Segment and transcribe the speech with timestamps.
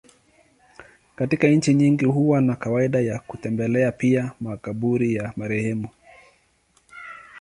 [1.15, 5.89] Katika nchi nyingi huwa na kawaida ya kutembelea pia makaburi ya marehemu.